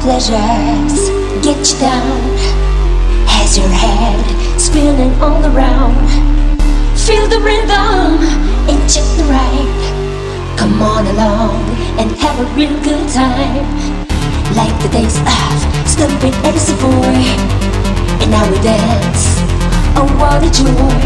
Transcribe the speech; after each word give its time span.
Pleasures 0.00 1.10
get 1.44 1.60
you 1.60 1.78
down 1.78 2.20
as 3.36 3.58
your 3.58 3.68
head 3.68 4.18
spinning 4.58 5.12
all 5.20 5.44
around. 5.44 6.08
Feel 6.96 7.28
the 7.28 7.38
rhythm 7.40 8.16
and 8.64 8.80
check 8.88 9.04
the 9.18 9.24
right. 9.28 10.56
Come 10.56 10.80
on 10.80 11.06
along 11.06 11.60
and 12.00 12.10
have 12.12 12.40
a 12.40 12.46
real 12.54 12.72
good 12.82 13.06
time. 13.12 13.66
Like 14.56 14.72
the 14.82 14.88
days 14.88 15.18
of 15.20 15.86
stumping 15.86 16.32
Edison 16.48 16.76
boy. 16.76 17.20
And 18.22 18.30
now 18.30 18.50
we 18.50 18.56
dance. 18.62 19.36
Oh, 19.96 20.08
what 20.18 20.42
a 20.42 20.50
joy. 20.50 20.99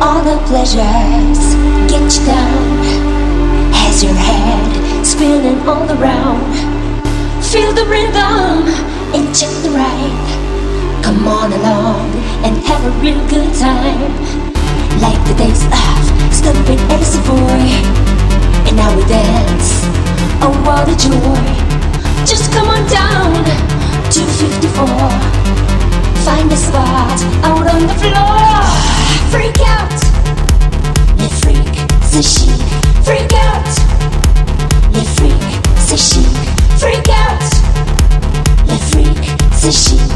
All 0.00 0.22
the 0.22 0.38
pleasures 0.46 1.40
get 1.90 2.06
you 2.14 2.24
down 2.24 2.78
as 3.74 4.04
your 4.04 4.14
head 4.14 5.04
spinning 5.04 5.58
all 5.66 5.90
around. 5.90 6.54
Feel 7.42 7.72
the 7.72 7.84
rhythm 7.86 8.62
and 9.10 9.34
check 9.34 9.50
the 9.66 9.70
right. 9.74 11.02
Come 11.02 11.26
on 11.26 11.52
along 11.52 12.14
and 12.46 12.56
have 12.62 12.84
a 12.86 12.90
real 13.02 13.18
good 13.26 13.52
time. 13.58 14.12
Like 15.02 15.18
the 15.26 15.34
days 15.34 15.66
of 15.66 16.08
stumping 16.32 16.78
Edison 16.94 17.22
boy. 17.26 17.66
And 18.70 18.76
now 18.76 18.94
we 18.94 19.02
dance. 19.10 19.82
Oh, 20.46 20.54
what 20.62 20.86
a 20.86 20.94
joy. 20.94 21.42
Just 22.24 22.52
come 22.52 22.68
on 22.68 22.86
down 22.86 23.34
to 24.14 24.20
54. 24.22 24.86
Find 26.22 26.52
a 26.52 26.56
spot 26.56 27.18
out 27.42 27.66
on 27.66 27.82
the 27.82 27.94
floor. 27.98 28.38
Freak 29.32 29.58
out. 29.60 29.67
Let 32.18 32.26
freak, 33.04 33.32
out. 33.32 33.78
Let 34.92 35.06
freak, 35.06 36.80
out. 37.08 37.52
Chic. 39.72 40.07